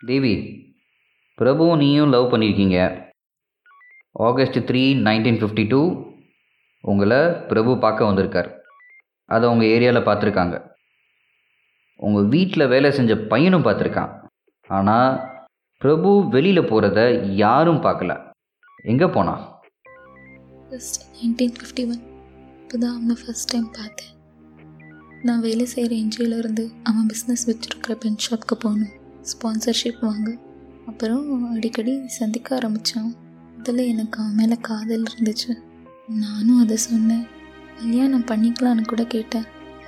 [0.00, 0.34] தேவி
[1.38, 2.78] பிரபுவும் நீயும் லவ் பண்ணியிருக்கீங்க
[4.26, 5.80] August three nineteen fifty two
[6.84, 7.18] உங்களை
[7.50, 8.48] பிரபு பார்க்க வந்திருக்கார்.
[9.28, 10.56] அதை உங்கள் ஏரியாவில் பார்த்துருக்காங்க.
[12.06, 14.12] உங்கள் வீட்டில் வேலை செஞ்ச பையனும் பார்த்துருக்கான்.
[14.70, 15.10] ஆனால்
[15.82, 17.00] பிரபு வெளியில் போகிறத
[17.44, 18.14] யாரும் பார்க்கல.
[18.92, 19.42] எங்கே போனான்
[20.68, 22.02] ஃபஸ்ட் நைன்டீன் ஃபிஃப்டி ஒன்
[22.62, 24.14] இப்போ தான் அவனை ஃபஸ்ட் டைம் பார்த்தேன்.
[25.26, 28.94] நான் வேலை செய்கிற என்ஜிஓலேருந்து அவன் பிஸ்னஸ் வச்சுருக்கிற பென் ஷாப்க்கு போகணும்.
[29.32, 30.36] ஸ்பான்சர்ஷிப் வாங்க.
[30.86, 33.14] அப்புறம் அடிக்கடி சந்திக்க ஆரம்பித்தான்
[33.58, 35.58] அதில் எனக்கு அவன் மேலே காதல் இருந்துச்சு.
[36.08, 37.26] நானும் அதை சொன்னேன்.
[37.78, 39.44] கல்யாணம் பண்ணிக்கலான்னு கூட கேட்டேன்.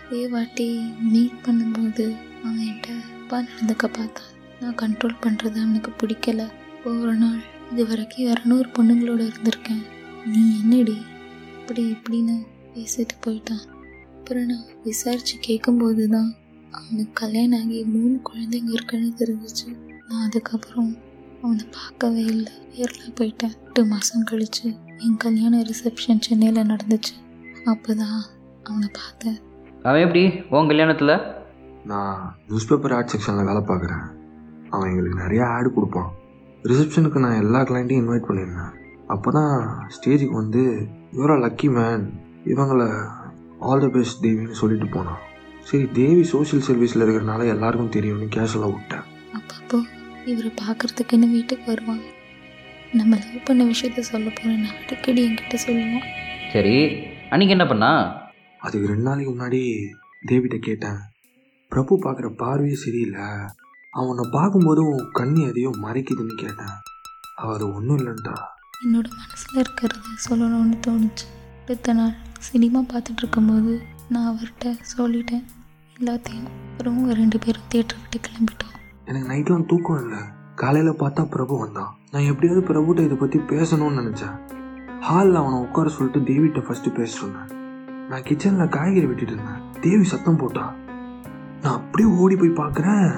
[0.07, 4.31] அதே வாட்டி மீட் பண்ணும்போது அவன் என்கிட்ட அப்பா நடந்துக்க பார்த்தான்
[4.61, 6.49] நான் கண்ட்ரோல் பண்ணுறது அவனுக்கு பிடிக்கல.
[6.85, 7.41] ஒரு நாள்
[7.73, 9.83] இது வரைக்கும் இரநூறு பொண்ணுங்களோட இருந்திருக்கேன்.
[10.27, 10.97] நீ என்னடி?
[11.61, 13.65] இப்படி இப்படின்னு பேசிட்டு போயிட்டான்.
[14.19, 16.35] அப்புறம் நான் விசாரித்து கேட்கும்போது தான்
[16.79, 19.69] அவனுக்கு கல்யாணம் ஆகி மூணு குழந்தைங்க இருக்குன்னு தெரிஞ்சிச்சு.
[20.09, 20.91] நான் அதுக்கப்புறம்
[21.43, 22.53] அவனை பார்க்கவே இல்லை.
[22.75, 23.55] கேரளா போயிட்டேன்.
[23.67, 27.15] எட்டு மாதம் கழிச்சு என் கல்யாண ரிசப்ஷன் சென்னையில் நடந்துச்சு.
[27.65, 28.21] அப்போ தான்
[28.63, 29.39] அவனை பார்த்தேன்.
[29.83, 30.23] அவன் எப்படி?
[30.51, 31.15] உன் கல்யாணத்தில்?
[31.85, 32.17] நான்
[32.49, 34.05] நியூஸ் பேப்பர் ஆட் செக்ஷனில் வேலை பார்க்குறேன்.
[34.71, 36.11] அவன் எங்களுக்கு நிறைய ஆடு கொடுப்பான்.
[36.63, 38.75] ரிசப்ஷனுக்கு நான் எல்லா கிளைண்ட்டையும் இன்வைட் பண்ணியிருந்தேன்.
[39.07, 39.55] அப்போ தான்
[39.95, 40.63] ஸ்டேஜுக்கு வந்து
[41.13, 42.05] யூரா லக்கி மேன்
[42.45, 42.83] இவங்கள
[43.61, 45.21] ஆல் த பெஸ்ட் தேவின்னு சொல்லிட்டு போனான்.
[45.71, 49.05] சரி தேவி சோஷியல் சர்வீஸில் இருக்கிறனால எல்லாருக்கும் தெரியும்னு கேஷுவலாக விட்டேன்.
[49.39, 49.79] அப்பப்போ
[50.31, 52.07] இவரை பார்க்குறதுக்கு என்ன வீட்டுக்கு வருவாங்க.
[52.93, 56.09] நம்ம லவ் பண்ண விஷயத்த சொல்ல போகிறேன் அடிக்கடி என்கிட்ட சொல்லுவான்.
[56.53, 56.75] சரி
[57.31, 57.91] அன்னைக்கு என்ன பண்ணா?
[58.59, 59.61] அதுக்கு ரெண்டு நாளைக்கு முன்னாடி
[60.31, 60.99] தேவிட்ட கேட்டேன்.
[61.69, 63.29] பிரபு பார்க்குற பார்வையே சரியில்லை.
[63.91, 66.75] அவனை பார்க்கும்போதும் கண்ணி எதையோ மறைக்குதுன்னு கேட்டேன்.
[67.37, 68.35] அவள் அது ஒன்றும் இல்லைன்ட்டா.
[68.85, 71.27] என்னோட மனசில் இருக்கிறத சொல்லணும்னு தோணுச்சு.
[71.63, 72.15] அடுத்த நாள்
[72.51, 73.73] சினிமா பார்த்துட்டு இருக்கும்போது
[74.09, 75.47] நான் அவர்கிட்ட சொல்லிட்டேன்.
[76.01, 78.75] எல்லாத்தையும் அப்புறம் ரெண்டு பேரும் தியேட்டர் விட்டு கிளம்பிட்டோம்.
[79.05, 80.19] எனக்கு நைட்லாம் தூக்கம் இல்லை.
[80.55, 81.91] காலையில் பார்த்தா பிரபு வந்தான்.
[82.11, 84.37] நான் எப்படியாவது பிரபுட்ட இதை பற்றி பேசணும்னு நினச்சேன்.
[85.01, 87.51] ஹாலில் அவனை உட்கார சொல்லிட்டு தேவிட்ட ஃபஸ்ட்டு பேசிட்டுருந்தேன்
[88.09, 89.61] நான் கிச்சனில் காய்கறி வெட்டிட்டு இருந்தேன்.
[89.81, 90.75] தேவி சத்தம் போட்டா
[91.63, 93.13] நான் அப்படியே ஓடி போய் பார்க்குறேன்.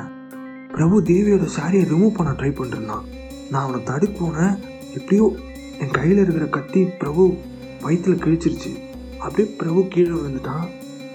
[0.74, 3.04] பிரபு தேவியோட சாரியை ரிமூவ் பண்ண ட்ரை பண்ணிருந்தான்.
[3.50, 4.54] நான் அவனை தடுப்போனேன்
[4.94, 5.36] எப்படியோ
[5.78, 7.24] என் கையில் இருக்கிற கத்தி பிரபு
[7.82, 8.72] வயிற்றுல கிழிச்சிருச்சு.
[9.18, 10.66] அப்படியே பிரபு கீழே விழுந்துட்டான்.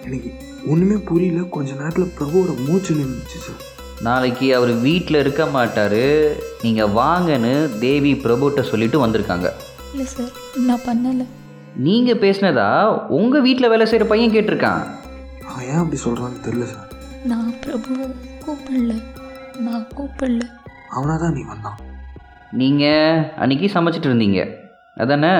[0.05, 0.29] எனக்கு
[0.69, 1.41] ஒன்றுமே புரியல.
[1.55, 3.61] கொஞ்ச நேரத்தில் பிரபுவோட மூச்சு நின்றுச்சு சார்.
[4.01, 6.01] நாளைக்கு அவர் வீட்டில் இருக்க மாட்டார்.
[6.63, 9.49] நீங்கள் வாங்கன்னு தேவி பிரபுட்ட சொல்லிட்டு வந்திருக்காங்க.
[9.91, 10.29] இல்லை சார்
[10.67, 11.25] நான் பண்ணலை.
[11.75, 12.67] நீங்கள் பேசினதா
[13.07, 14.81] உங்கள் வீட்டில் வேலை செய்கிற பையன் கேட்டிருக்கான்.
[15.49, 16.87] அவன் ஏன் அப்படி சொல்கிறான்னு தெரில சார்.
[17.25, 18.07] நான் பிரபுவை
[18.45, 18.93] கூப்பிடல.
[19.59, 20.41] நான் கூப்பிடல.
[20.89, 21.79] அவனாக தான் நீ வந்தான்.
[22.51, 24.41] நீங்கள் அன்னைக்கு சமைச்சிட்டு இருந்தீங்க.
[24.97, 25.33] அதானே?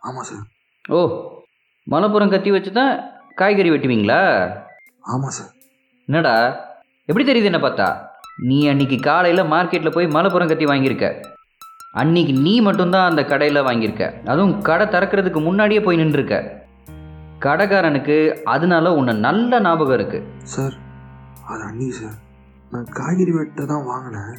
[0.00, 0.46] ஆமாம் சார்.
[0.88, 0.98] ஓ
[1.82, 2.94] மலைப்புறம் கத்தி வச்சு தான்
[3.40, 4.20] காய்கறி வெட்டுவீங்களா?
[5.12, 5.50] ஆமாம் சார்
[6.08, 6.34] என்னடா?
[7.08, 7.88] எப்படி தெரியுது என்ன பார்த்தா?
[8.48, 11.06] நீ அன்னைக்கு காலையில் மார்க்கெட்டில் போய் மலைப்புறம் கத்தி வாங்கியிருக்க.
[12.00, 14.04] அன்னைக்கு நீ மட்டும்தான் அந்த கடையில் வாங்கியிருக்க.
[14.32, 16.36] அதுவும் கடை திறக்கிறதுக்கு முன்னாடியே போய் நின்றுருக்க.
[17.46, 18.16] கடைக்காரனுக்கு
[18.54, 20.74] அதனால உன்னை நல்ல ஞாபகம் இருக்குது சார்
[21.50, 22.16] அது அண்ணி சார்
[22.72, 24.34] நான் காய்கறி வெட்ட தான் வாங்கினேன்.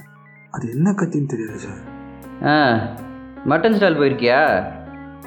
[0.56, 1.82] அது என்ன கத்தின்னு தெரியல சார்
[2.52, 2.56] ஆ
[3.52, 4.40] மட்டன் ஸ்டால் போயிருக்கியா?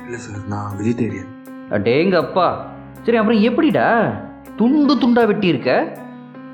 [0.05, 1.33] இல்லை சார் நான் வெஜிடேரியன்
[1.77, 2.47] அடேங்க அப்பா
[3.05, 3.87] சரி அப்புறம் எப்படிடா?
[4.59, 5.71] துண்டு துண்டா வெட்டி இருக்க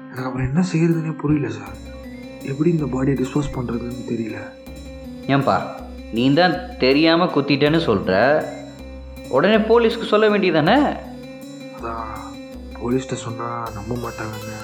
[0.07, 1.77] எனக்கு அப்புறம் என்ன செய்யறதுன்னே புரியல சார்
[2.43, 4.39] எப்படி இந்த பாடியை டிஸ்போஸ் பண்ணுறதுன்னு தெரியல.
[5.35, 5.57] ஏன்பா
[6.17, 8.15] நீ தான் தெரியாமல் குத்திட்டேன்னு சொல்கிற
[9.37, 10.77] உடனே போலீஸ்க்கு சொல்ல வேண்டியதானே?
[11.77, 12.09] அதான்
[12.81, 14.57] போலீஸ்கிட்ட சொன்னால் நம்ப மாட்டாங்கன்னு.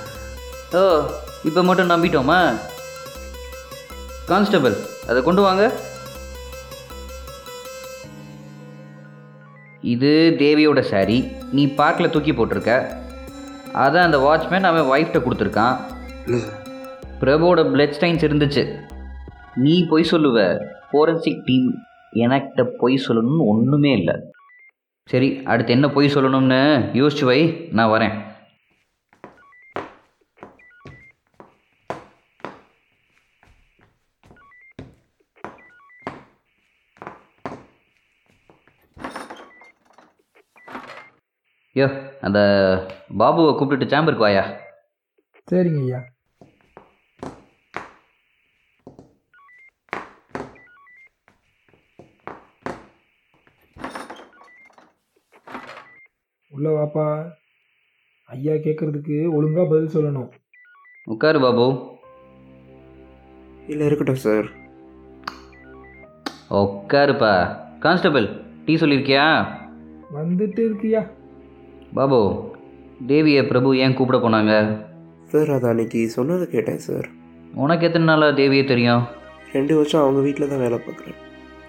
[0.78, 0.82] ஓ
[1.48, 2.38] இப்போ மட்டும் நம்பிட்டோமா?
[4.30, 4.76] கான்ஸ்டபிள்
[5.10, 5.64] அதை கொண்டு வாங்க.
[9.80, 12.86] இது தேவியோட சாரி நீ பார்க்கில் தூக்கி போட்டிருக்க.
[13.74, 15.76] அதான் அந்த வாட்ச்மேன் அவன் ஒய்ஃப்ட்ட கொடுத்துருக்கான்.
[17.20, 18.78] பிரபுவோட பிளட் ஸ்டைன்ஸ் இருந்துச்சு.
[19.54, 20.58] நீ பொய் சொல்லுவ.
[20.92, 21.74] ஃபோரன்சிக் டீம்
[22.12, 24.14] எனக்கிட்ட பொய் சொல்லணும்னு ஒன்றுமே இல்லை.
[25.04, 26.60] சரி அடுத்து என்ன பொய் சொல்லணும்னு
[26.92, 27.68] யோசிச்சு வை.
[27.72, 28.12] நான் வரேன்.
[41.76, 41.86] யோ
[42.20, 42.38] அந்த
[43.18, 44.44] பாபுவை கூப்பிட்டுட்டு சேம்பருக்கு வாயா.
[45.50, 45.98] சரிங்க ஐயா.
[56.48, 57.06] உள்ள வாப்பா.
[58.26, 60.30] ஐயா கேட்குறதுக்கு ஒழுங்காக பதில் சொல்லணும்.
[61.04, 61.66] உட்காரு பாபு.
[63.66, 64.48] இல்லை இருக்கட்டும் சார்
[66.50, 67.32] உட்காருப்பா.
[67.78, 68.26] கான்ஸ்டபிள்
[68.64, 69.26] டீ சொல்லியிருக்கியா
[70.14, 71.00] வந்துட்டு இருக்கியா?
[71.96, 72.18] பாபு
[73.10, 74.52] தேவியை பிரபு ஏன் கூப்பிட போனாங்க?
[75.30, 77.06] சார் அதை அன்னைக்கு சொன்னதை கேட்டேன் சார்.
[77.54, 79.02] உனக்கு எத்தனை நாளாக தேவியை தெரியும்?
[79.52, 81.18] ரெண்டு வருஷம் அவங்க வீட்டில் தான் வேலை பார்க்குறேன்.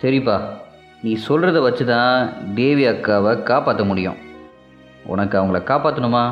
[0.02, 0.36] சரிப்பா
[1.02, 4.18] நீ சொல்கிறத வச்சு தான் தேவி அக்காவை காப்பாற்ற முடியும்.
[5.06, 6.24] உனக்கு அவங்கள காப்பாற்றணுமா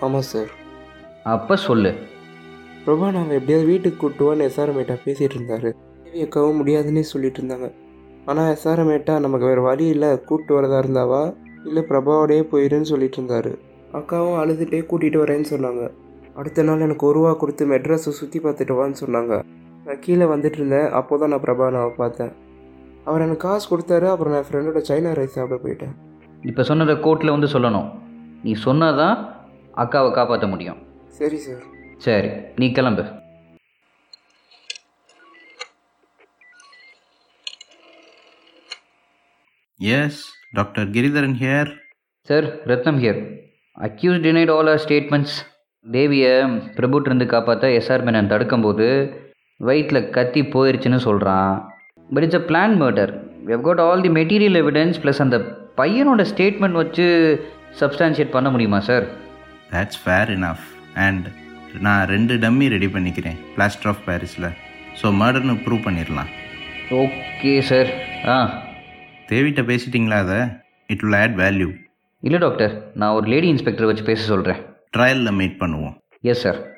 [0.00, 0.50] ஆமாம் சார்.
[1.34, 1.92] அப்போ சொல்லு.
[2.84, 5.70] பிரபா நாங்கள் எப்படியாவது வீட்டுக்கு கூட்டுவான்னு எஸ்ஆர்எமேட்டா பேசிகிட்டு இருந்தாரு.
[6.04, 7.68] தேவி அக்காவும் முடியாதுன்னே சொல்லிட்டு இருந்தாங்க.
[8.24, 10.10] ஆனால் எஸ்ஆர்எமேட்டா நமக்கு வேறு வழி இல்லை.
[10.28, 11.22] கூப்பிட்டு வரதா இருந்தாவா?
[11.68, 13.52] இல்லை பிரபாவோடயே போயிருன்னு சொல்லிட்டு இருந்தாரு
[13.98, 15.84] அக்காவும் அழுதுகிட்டே கூட்டிகிட்டு வரேன்னு சொன்னாங்க.
[16.40, 19.34] அடுத்த நாள் எனக்கு ஒரு ரூபா கொடுத்து மெட்ராஸை சுற்றி பார்த்துட்டு வான்னு சொன்னாங்க.
[19.86, 20.88] நான் கீழே வந்துட்டு இருந்தேன்.
[20.98, 22.32] அப்போ தான் நான் பிரபா நான் பார்த்தேன்.
[23.08, 24.06] அவர் எனக்கு காசு கொடுத்தாரு.
[24.14, 25.94] அப்புறம் நான் ஃப்ரெண்டோட சைனா ரைஸ் சாப்பிட போயிட்டேன்.
[26.50, 27.88] இப்போ சொன்னதை கோர்ட்டில் வந்து சொல்லணும்.
[28.46, 29.16] நீ சொன்னாதான்
[29.84, 30.80] அக்காவை காப்பாற்ற முடியும்.
[31.20, 31.64] சரி சார்
[32.08, 32.32] சரி
[32.62, 33.04] நீ கிளம்பு.
[39.80, 40.14] Yes,
[40.56, 40.84] Dr.
[40.94, 41.68] Giridharan here.
[42.28, 43.18] Sir Ratnam here
[43.76, 45.34] accused denied all our statements
[45.86, 46.32] தேவியை
[46.76, 48.86] பிரபுட்டிருந்து காப்பாற்ற எஸ்ஆர் மேனன் தடுக்கும்போது
[49.60, 51.52] வயிற்றில் கத்தி போயிருச்சுன்னு சொல்கிறான்
[52.08, 53.12] but it's a plan murder
[53.46, 55.38] we've got all the material evidence plus அந்த
[55.80, 57.06] பையனோட ஸ்டேட்மெண்ட் வச்சு
[57.80, 59.06] சப்ஸ்டான்ஷியேட் பண்ண முடியுமா sir
[59.70, 60.64] That's fair enough.
[61.00, 61.22] And
[61.82, 63.38] நான் ரெண்டு டம்மி ரெடி பண்ணிக்கிறேன்.
[63.54, 64.48] பிளாஸ்டர் ஆஃப் பாரிஸில்
[65.00, 66.30] ஸோ மர்டர்னு ப்ரூவ் பண்ணிடலாம்.
[67.00, 67.90] ஓகே சார்
[68.28, 68.36] ஆ.
[69.28, 70.38] தேவிட்ட பேசிட்டிங்களா அதை?
[70.86, 71.68] இட் will add வேல்யூ
[72.20, 74.60] இல்லை டாக்டர் நான் ஒரு லேடி இன்ஸ்பெக்டர் வச்சு பேச சொல்கிறேன்
[74.96, 75.94] ட்ரையலில் மீட் பண்ணுவோம்.
[76.20, 76.75] Yes sir